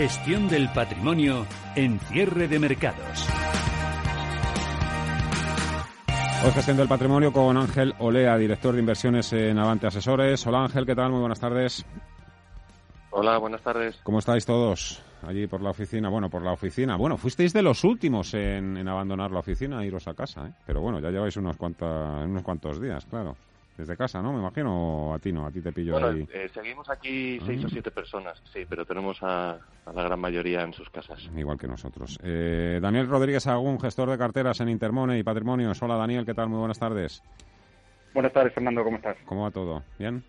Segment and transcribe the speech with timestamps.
[0.00, 1.46] Gestión del patrimonio
[1.76, 3.28] en cierre de mercados.
[6.42, 10.46] Hoy gestión del patrimonio con Ángel Olea, director de inversiones en Avante Asesores.
[10.46, 11.10] Hola Ángel, ¿qué tal?
[11.10, 11.84] Muy buenas tardes.
[13.10, 14.00] Hola, buenas tardes.
[14.02, 16.08] ¿Cómo estáis todos allí por la oficina?
[16.08, 16.96] Bueno, por la oficina.
[16.96, 20.52] Bueno, fuisteis de los últimos en, abandonar la oficina e iros a casa, ¿eh?
[20.66, 23.36] Pero bueno, ya lleváis unos, unos cuantos días, claro.
[23.80, 24.34] Desde casa, ¿no?
[24.34, 26.28] Me imagino, a ti no, a ti te pillo bueno, ahí.
[26.34, 27.70] Eh, seguimos aquí seis o ah.
[27.72, 31.30] siete personas, sí, pero tenemos a, la gran mayoría en sus casas.
[31.34, 32.18] Igual que nosotros.
[32.22, 35.82] Eh, Daniel Rodríguez Agún, gestor de carteras en Intermone y Patrimonios.
[35.82, 36.50] Hola, Daniel, ¿qué tal?
[36.50, 37.22] Muy buenas tardes.
[38.12, 39.16] Buenas tardes, Fernando, ¿cómo estás?
[39.24, 39.82] ¿Cómo va todo?
[39.98, 40.22] ¿Bien?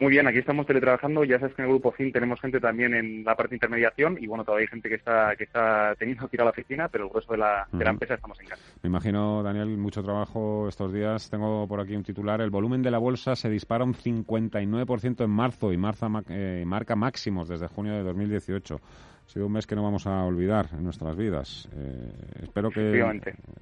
[0.00, 1.24] Muy bien, aquí estamos teletrabajando.
[1.24, 4.16] Ya sabes que en el grupo FIN tenemos gente también en la parte de intermediación
[4.18, 6.88] y bueno, todavía hay gente que está que está teniendo que ir a la oficina,
[6.88, 8.62] pero el grueso de la, de la empresa estamos en casa.
[8.82, 11.28] Me imagino, Daniel, mucho trabajo estos días.
[11.28, 12.40] Tengo por aquí un titular.
[12.40, 16.96] El volumen de la bolsa se dispara un 59% en marzo y marza, eh, marca
[16.96, 18.76] máximos desde junio de 2018.
[18.76, 21.68] Ha sido un mes que no vamos a olvidar en nuestras vidas.
[21.74, 23.04] Eh, espero que...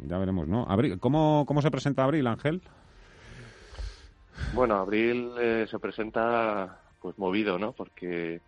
[0.07, 0.69] Ya veremos, ¿no?
[1.01, 2.63] ¿Cómo, ¿Cómo se presenta abril, Ángel?
[4.55, 7.73] Bueno, abril eh, se presenta pues movido, ¿no?
[7.73, 8.41] Porque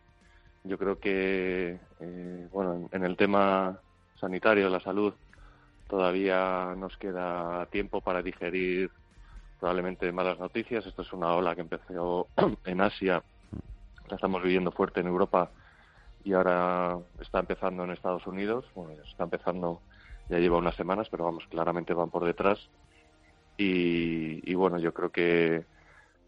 [0.64, 3.78] yo creo que, eh, bueno, en, el tema
[4.18, 5.12] sanitario, la salud,
[5.88, 8.90] todavía nos queda tiempo para digerir
[9.58, 10.86] probablemente malas noticias.
[10.86, 12.28] Esto es una ola que empezó
[12.64, 13.22] en Asia,
[14.08, 15.50] la estamos viviendo fuerte en Europa
[16.24, 18.64] y ahora está empezando en Estados Unidos.
[18.74, 19.82] Bueno, está empezando,
[20.30, 22.58] ya lleva unas semanas, pero vamos, claramente van por detrás.
[23.58, 25.64] y bueno, yo creo que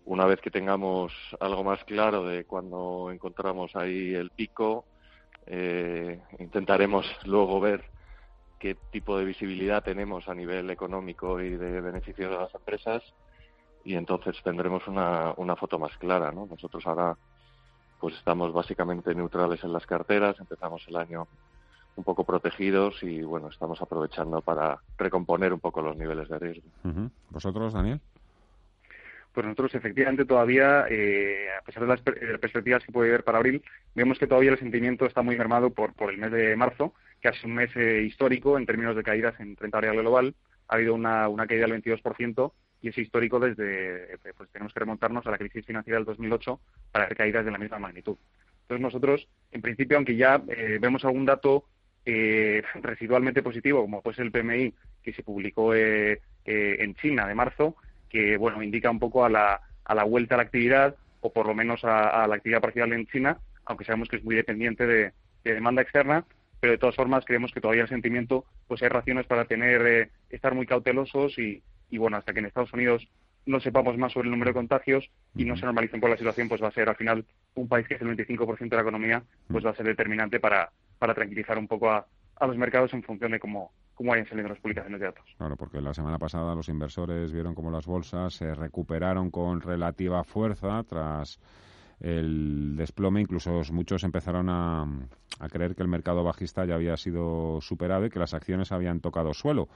[0.04, 4.84] una vez que tengamos algo más claro de cuando encontramos ahí el pico,
[5.46, 7.84] eh, intentaremos luego ver
[8.58, 13.02] qué tipo de visibilidad tenemos a nivel económico y de beneficios de las empresas
[13.84, 16.30] y entonces tendremos una, una foto más clara.
[16.30, 16.46] ¿no?
[16.46, 17.16] Nosotros ahora
[18.00, 21.28] pues estamos básicamente neutrales en las carteras, empezamos el año
[21.94, 26.68] un poco protegidos y bueno, estamos aprovechando para recomponer un poco los niveles de riesgo.
[27.30, 28.00] ¿Vosotros, Daniel?
[29.32, 33.62] Pues nosotros efectivamente todavía, eh, a pesar de las perspectivas que puede haber para abril,
[33.94, 37.28] vemos que todavía el sentimiento está muy mermado por, por el mes de marzo, que
[37.28, 40.34] ha sido un mes eh, histórico en términos de caídas en renta variable global.
[40.68, 44.80] Ha habido una, una caída del 22% y es histórico desde, eh, pues tenemos que
[44.80, 46.60] remontarnos a la crisis financiera del 2008
[46.90, 48.16] para ver caídas de la misma magnitud.
[48.62, 50.38] Entonces nosotros, en principio, aunque ya
[50.80, 51.64] vemos algún dato
[52.04, 57.76] residualmente positivo, como pues el PMI que se publicó en China de marzo,
[58.12, 61.46] que bueno indica un poco a la, a la vuelta a la actividad o por
[61.46, 65.12] lo menos a, la actividad parcial en China, aunque sabemos que es muy dependiente de,
[65.44, 66.24] demanda externa,
[66.60, 70.10] pero de todas formas creemos que todavía el sentimiento pues hay razones para tener eh,
[70.30, 73.08] estar muy cautelosos y, y bueno hasta que en Estados Unidos
[73.46, 76.48] no sepamos más sobre el número de contagios y no se normalicen por la situación,
[76.48, 77.24] pues va a ser al final
[77.54, 80.70] un país que es el 25% de la economía, pues va a ser determinante para,
[80.98, 82.06] para tranquilizar un poco a,
[82.36, 85.24] a los mercados en función de cómo, cómo hayan salido las publicaciones de datos.
[85.36, 90.24] Claro, porque la semana pasada los inversores vieron cómo las bolsas se recuperaron con relativa
[90.24, 91.38] fuerza tras
[92.00, 93.20] el desplome.
[93.20, 94.82] Incluso muchos empezaron a,
[95.38, 99.00] a creer que el mercado bajista ya había sido superado y que las acciones habían
[99.00, 99.68] tocado suelo.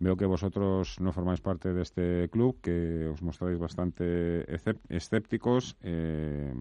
[0.00, 4.46] Veo que vosotros no formáis parte de este club, que os mostráis bastante
[4.88, 5.76] escépticos.
[5.82, 6.52] Eh,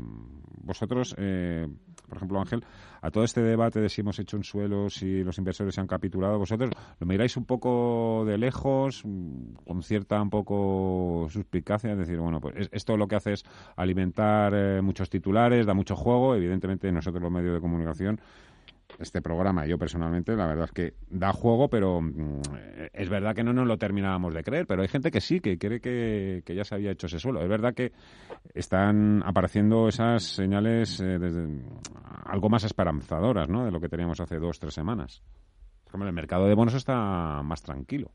[0.63, 1.67] vosotros, eh,
[2.07, 2.63] por ejemplo, Ángel,
[3.01, 5.87] a todo este debate de si hemos hecho un suelo, si los inversores se han
[5.87, 12.17] capitulado, vosotros lo miráis un poco de lejos, con cierta un poco suspicacia, es decir,
[12.19, 13.43] bueno, pues esto lo que hace es
[13.75, 18.19] alimentar eh, muchos titulares, da mucho juego, evidentemente nosotros los medios de comunicación
[18.99, 19.65] este programa.
[19.65, 22.41] Yo personalmente, la verdad es que da juego, pero mm,
[22.93, 24.65] es verdad que no nos lo terminábamos de creer.
[24.65, 27.41] Pero hay gente que sí, que cree que, ya se había hecho ese suelo.
[27.41, 27.91] Es verdad que
[28.53, 31.47] están apareciendo esas señales eh, desde,
[32.25, 33.65] algo más esperanzadoras ¿no?
[33.65, 35.21] de lo que teníamos hace dos, tres semanas.
[35.93, 38.11] el mercado de bonos está más tranquilo.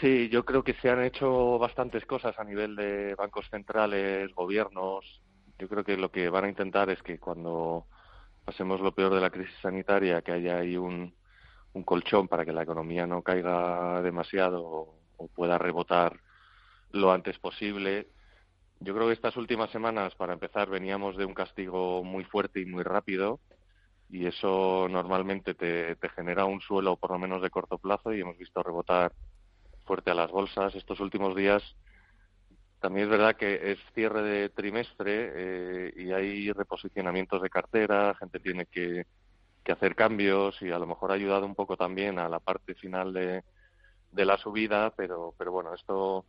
[0.00, 5.22] Sí, yo creo que se han hecho bastantes cosas a nivel de bancos centrales, gobiernos.
[5.58, 7.86] Yo creo que lo que van a intentar es que cuando
[8.44, 11.14] pasemos lo peor de la crisis sanitaria, que haya ahí un,
[11.84, 14.62] colchón para que la economía no caiga demasiado
[15.16, 16.20] o, pueda rebotar
[16.92, 18.08] lo antes posible.
[18.80, 22.66] Yo creo que estas últimas semanas, para empezar, veníamos de un castigo muy fuerte y
[22.66, 23.40] muy rápido
[24.10, 28.20] y eso normalmente te, te genera un suelo por lo menos de corto plazo y
[28.20, 29.12] hemos visto rebotar
[29.86, 31.62] fuerte a las bolsas estos últimos días.
[32.84, 38.40] También es verdad que es cierre de trimestre eh, y hay reposicionamientos de cartera, gente
[38.40, 39.06] tiene que,
[39.72, 43.14] hacer cambios y a lo mejor ha ayudado un poco también a la parte final
[43.14, 43.42] de,
[44.12, 46.26] de la subida, pero, pero bueno, esto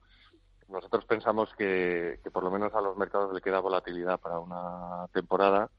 [0.69, 5.09] nosotros pensamos que, que por lo menos a los mercados le queda volatilidad para una
[5.11, 5.69] temporada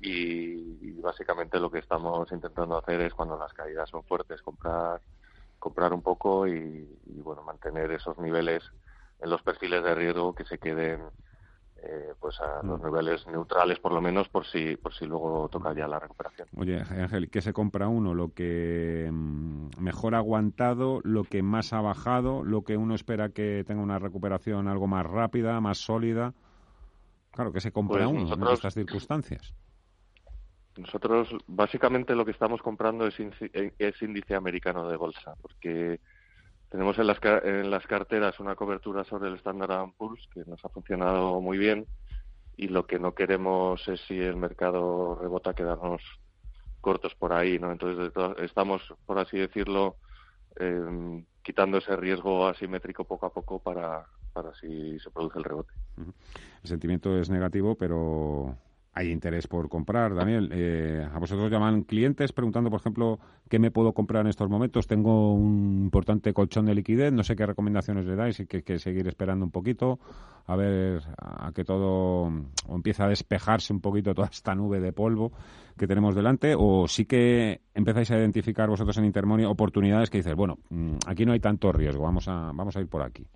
[0.00, 5.02] y, básicamente lo que estamos intentando hacer es cuando las caídas son fuertes comprar
[5.58, 8.62] comprar un poco y, y bueno mantener esos niveles
[9.20, 11.00] en los perfiles de riesgo que se queden
[11.82, 12.84] eh, pues a los mm.
[12.84, 16.48] niveles neutrales por lo menos por si por si luego toca ya la recuperación.
[16.56, 18.14] Oye Ángel, ¿qué se compra uno?
[18.14, 23.28] Lo que mm, mejor ha aguantado, lo que más ha bajado, lo que uno espera
[23.28, 26.34] que tenga una recuperación algo más rápida, más sólida.
[27.30, 29.54] Claro, ¿qué se compra pues uno en estas circunstancias?
[30.78, 36.00] Nosotros básicamente lo que estamos comprando es, es índice americano de bolsa, porque
[36.70, 40.68] tenemos en las, en las carteras una cobertura sobre el Standard Poor's que nos ha
[40.68, 41.86] funcionado muy bien
[42.56, 46.02] y lo que no queremos es si el mercado rebota quedarnos
[46.80, 47.72] cortos por ahí, ¿no?
[47.72, 49.96] Entonces estamos, por así decirlo,
[50.58, 55.72] eh, quitando ese riesgo asimétrico poco a poco para, para si se produce el rebote.
[55.96, 58.56] El sentimiento es negativo, pero
[58.96, 60.48] hay interés por comprar, Daniel.
[60.54, 64.86] Eh, a vosotros llaman clientes preguntando, por ejemplo, qué me puedo comprar en estos momentos.
[64.86, 68.78] Tengo un importante colchón de liquidez, no sé qué recomendaciones le dais y que, que
[68.78, 69.98] seguir esperando un poquito
[70.46, 72.32] a ver a que todo
[72.68, 75.30] o empieza a despejarse un poquito toda esta nube de polvo
[75.76, 80.34] que tenemos delante o sí que empezáis a identificar vosotros en Intermonio oportunidades que dices,
[80.34, 83.26] bueno, mm, aquí no hay tanto riesgo, vamos a vamos a ir por aquí.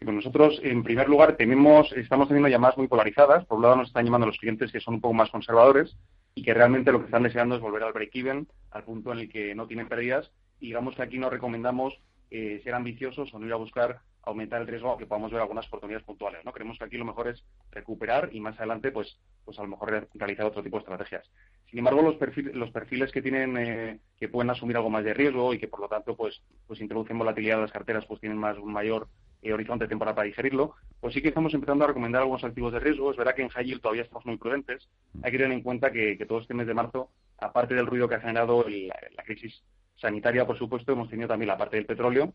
[0.00, 3.44] Nosotros, en primer lugar, tenemos, estamos teniendo llamadas muy polarizadas.
[3.46, 5.96] Por un lado, nos están llamando los clientes que son un poco más conservadores
[6.34, 9.28] y que realmente lo que están deseando es volver al break-even, al punto en el
[9.28, 10.30] que no tienen pérdidas.
[10.60, 12.00] Y digamos que aquí nos recomendamos
[12.30, 15.66] eh, ser ambiciosos o no ir a buscar aumentar el riesgo, aunque podamos ver algunas
[15.66, 16.44] oportunidades puntuales.
[16.44, 16.52] ¿no?
[16.52, 20.08] Creemos que aquí lo mejor es recuperar y más adelante, pues, pues a lo mejor
[20.14, 21.28] realizar otro tipo de estrategias.
[21.70, 25.14] Sin embargo, los perfiles, los perfiles que tienen, eh, que pueden asumir algo más de
[25.14, 28.38] riesgo y que por lo tanto, pues, pues introducen volatilidad en las carteras, pues tienen
[28.38, 29.08] más un mayor
[29.42, 32.80] eh, horizonte temporal para digerirlo, pues sí que estamos empezando a recomendar algunos activos de
[32.80, 33.10] riesgo.
[33.10, 34.88] Es verdad que en high todavía estamos muy prudentes.
[35.22, 38.16] Hay que tener en cuenta que, todo este mes de marzo, aparte del ruido que
[38.16, 39.62] ha generado la, crisis
[39.96, 42.32] sanitaria, por supuesto, hemos tenido también la parte del petróleo,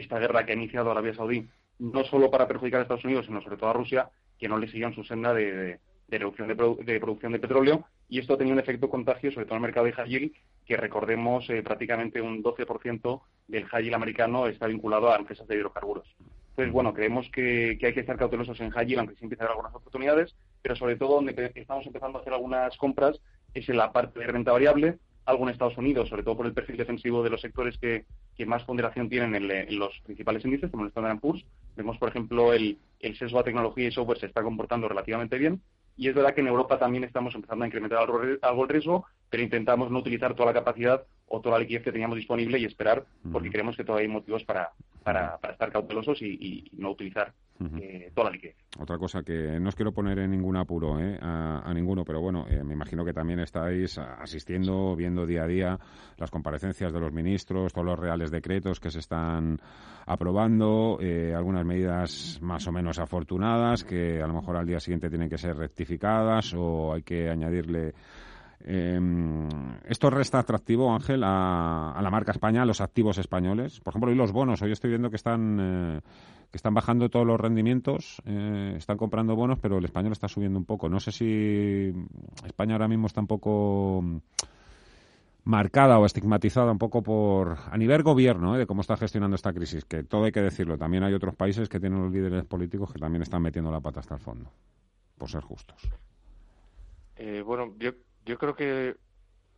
[0.00, 1.48] esta guerra que ha iniciado Arabia Saudí,
[1.78, 4.68] no solo para perjudicar a Estados Unidos, sino sobre todo a Rusia, que no le
[4.68, 5.78] siguen su senda de,
[6.08, 7.86] reducción de, producción de petróleo.
[8.08, 10.32] Y esto ha tenido un efecto contagio, sobre todo en el mercado de high
[10.66, 16.06] que recordemos eh, prácticamente un 12% del high americano está vinculado a empresas de hidrocarburos.
[16.50, 19.56] Entonces, bueno, creemos que, hay que estar cautelosos en high aunque sí empieza a haber
[19.56, 23.20] algunas oportunidades, pero sobre todo donde estamos empezando a hacer algunas compras
[23.54, 26.54] es en la parte de renta variable, algo en Estados Unidos, sobre todo por el
[26.54, 28.04] perfil defensivo de los sectores que,
[28.46, 31.44] más ponderación tienen en, los principales índices, como el Standard Poor's.
[31.76, 35.60] Vemos, por ejemplo, el, el sesgo a tecnología y software se está comportando relativamente bien.
[35.96, 39.42] Y es verdad que en Europa también estamos empezando a incrementar algo, el riesgo, pero
[39.42, 43.04] intentamos no utilizar toda la capacidad o toda la liquidez que teníamos disponible y esperar,
[43.32, 44.70] porque creemos que todavía hay motivos para,
[45.02, 47.32] para, estar cautelosos y, no utilizar
[47.80, 48.54] eh, toda la liquidez.
[48.78, 52.46] Otra cosa que no os quiero poner en ningún apuro eh, a, ninguno, pero bueno,
[52.48, 55.78] eh, me imagino que también estáis asistiendo, viendo día a día
[56.16, 59.60] las comparecencias de los ministros, todos los reales decretos que se están
[60.06, 61.00] aprobando,
[61.34, 65.38] algunas medidas más o menos afortunadas que a lo mejor al día siguiente tienen que
[65.38, 67.94] ser rectificadas o hay que añadirle
[68.60, 68.98] eh,
[69.86, 73.80] ¿Esto resta atractivo, Ángel, a, la marca España, a los activos españoles?
[73.80, 76.00] Por ejemplo, hoy los bonos, hoy estoy viendo que están, eh,
[76.50, 80.58] que están bajando todos los rendimientos, eh, están comprando bonos, pero el español está subiendo
[80.58, 80.88] un poco.
[80.88, 81.92] No sé si
[82.46, 84.02] España ahora mismo está un poco
[85.44, 88.60] marcada o estigmatizada un poco por a nivel gobierno ¿eh?
[88.60, 90.78] de cómo está gestionando esta crisis, que todo hay que decirlo.
[90.78, 94.00] También hay otros países que tienen los líderes políticos que también están metiendo la pata
[94.00, 94.50] hasta el fondo,
[95.18, 95.86] por ser justos.
[97.44, 97.92] bueno, yo
[98.24, 98.96] yo creo que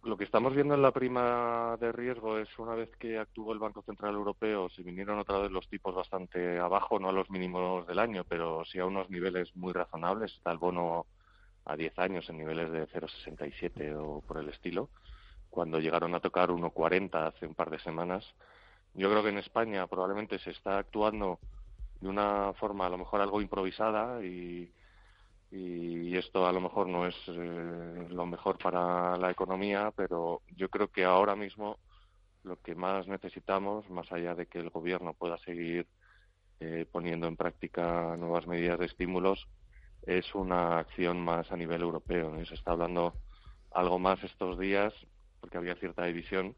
[0.02, 3.58] lo que estamos viendo en la prima de riesgo es una vez que actuó el
[3.58, 7.86] Banco Central Europeo, se vinieron otra vez los tipos bastante abajo, no a los mínimos
[7.86, 10.32] del año, pero sí a unos niveles muy razonables.
[10.32, 11.06] Está el bono
[11.64, 14.88] a 10 años en niveles de 0,67 o por el estilo.
[15.50, 18.24] Cuando llegaron a tocar 1,40 hace un par de semanas,
[18.94, 21.38] Yo creo que en España probablemente se está actuando
[22.00, 24.72] de una forma a lo mejor algo improvisada y,
[25.56, 30.68] y esto a lo mejor no es eh, lo mejor para la economía, pero yo
[30.68, 31.78] creo que ahora mismo
[32.44, 35.86] lo que más necesitamos, más allá de que el gobierno pueda seguir
[36.60, 39.48] eh, poniendo en práctica nuevas medidas de estímulos,
[40.02, 42.32] es una acción más a nivel europeo.
[42.46, 43.14] Se está hablando
[43.72, 44.94] algo más estos días,
[45.40, 46.54] porque había cierta división,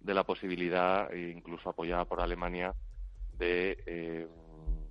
[0.00, 2.74] de la posibilidad, e incluso apoyada por Alemania,
[3.38, 4.28] de eh,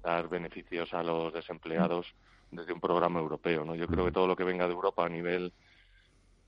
[0.02, 2.08] dar beneficios a los desempleados
[2.52, 3.66] desde un programa europeo.
[3.66, 3.76] ¿no?
[3.76, 5.54] Yo creo que todo lo que venga de Europa a nivel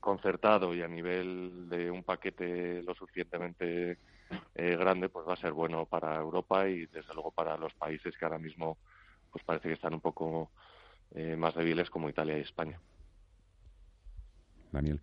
[0.00, 3.98] concertado y a nivel de un paquete lo suficientemente
[4.54, 8.16] eh, grande, pues va a ser bueno para Europa y desde luego para los países
[8.16, 8.76] que ahora mismo
[9.30, 10.50] pues parece que están un poco
[11.14, 12.78] eh, más débiles como Italia y España.
[14.70, 15.00] Daniel.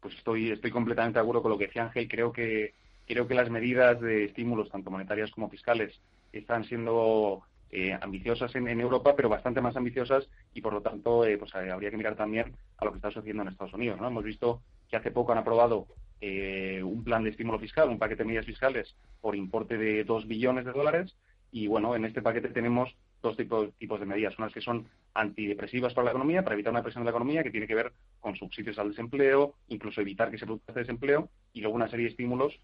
[0.00, 2.08] Pues estoy, estoy completamente de acuerdo con lo que decía Ángel.
[2.08, 2.74] Creo que,
[3.06, 6.00] creo que las medidas de estímulos, tanto monetarias como fiscales,
[6.32, 11.36] están siendo eh, ambiciosas en, Europa, pero bastante más ambiciosas y, por lo tanto, eh,
[11.36, 14.00] pues eh, habría que mirar también a lo que está sucediendo en Estados Unidos.
[14.00, 14.06] ¿no?
[14.06, 15.86] Hemos visto que hace poco han aprobado
[16.22, 20.64] un plan de estímulo fiscal, un paquete de medidas fiscales por importe de 2 billones
[20.64, 21.14] de dólares
[21.52, 24.38] y, bueno, en este paquete tenemos dos tipos, de medidas.
[24.38, 27.50] Unas que son antidepresivas para la economía, para evitar una presión de la economía, que
[27.50, 31.76] tiene que ver con subsidios al desempleo, incluso evitar que se produzca desempleo, y luego
[31.76, 32.58] una serie de estímulos,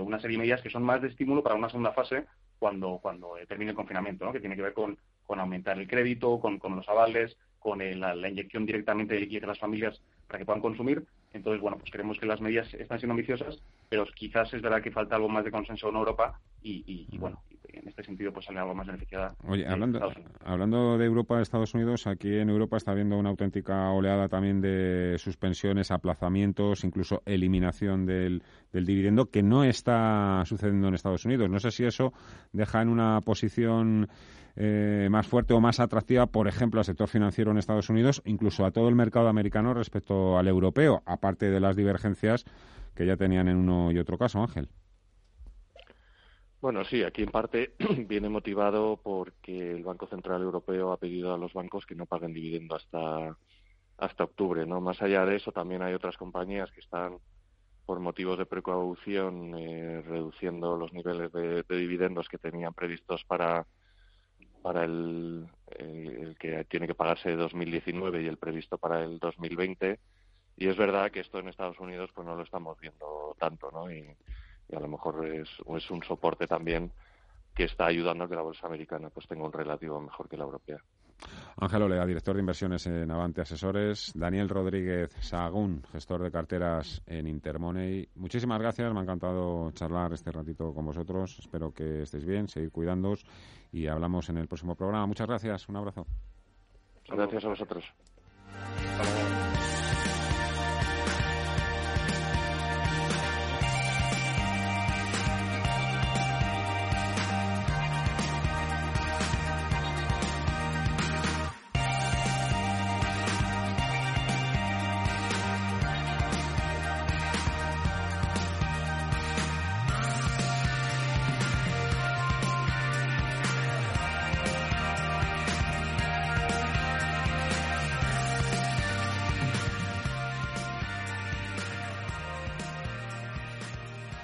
[0.00, 2.24] una serie de medidas que son más de estímulo para una segunda fase,
[2.58, 4.32] cuando, cuando termine el confinamiento, ¿no?
[4.32, 8.28] que tiene que ver con, con aumentar el crédito, con, con los avales, con la,
[8.28, 11.04] inyección directamente de liquidez a las familias para que puedan consumir.
[11.32, 14.90] Entonces, bueno, pues creemos que las medidas están siendo ambiciosas, pero quizás es verdad que
[14.90, 18.58] falta algo más de consenso en Europa y, y, bueno, en este sentido pues sale
[18.58, 19.34] algo más beneficiada.
[19.46, 20.00] Oye, hablando,
[20.44, 25.16] hablando de Europa, Estados Unidos, aquí en Europa está habiendo una auténtica oleada también de
[25.18, 31.50] suspensiones, aplazamientos, incluso eliminación del, del dividendo, que no está sucediendo en Estados Unidos.
[31.50, 32.12] No sé si eso
[32.52, 34.08] deja en una posición
[34.56, 38.64] eh, más fuerte o más atractiva, por ejemplo, al sector financiero en Estados Unidos, incluso
[38.64, 42.44] a todo el mercado americano respecto al europeo, aparte de las divergencias
[42.96, 44.68] que ya tenían en uno y otro caso, Ángel.
[46.60, 47.74] Bueno, sí, aquí en parte
[48.08, 52.32] viene motivado porque el Banco Central Europeo ha pedido a los bancos que no paguen
[52.32, 53.36] dividendo hasta
[53.98, 54.80] hasta octubre, ¿no?
[54.80, 57.18] Más allá de eso, también hay otras compañías que están
[57.84, 63.66] por motivos de precaución eh, reduciendo los niveles de, dividendos que tenían previstos para
[64.62, 65.48] para el,
[65.78, 69.98] el, que tiene que pagarse de 2019 y el previsto para el 2020
[70.56, 73.90] y es verdad que esto en Estados Unidos pues no lo estamos viendo tanto no
[73.90, 74.04] y,
[74.76, 76.92] a lo mejor es, es un soporte también
[77.54, 80.44] que está ayudando a que la bolsa americana pues tenga un relativo mejor que la
[80.44, 80.78] europea
[81.60, 84.12] Ángel Olea, director de inversiones en Avante Asesores.
[84.14, 88.08] Daniel Rodríguez Sagún, gestor de carteras en Intermoney.
[88.14, 91.38] Muchísimas gracias, me ha encantado charlar este ratito con vosotros.
[91.40, 93.24] Espero que estéis bien, seguid cuidándoos
[93.72, 95.06] y hablamos en el próximo programa.
[95.06, 96.06] Muchas gracias, un abrazo.
[97.08, 97.84] Gracias a vosotros.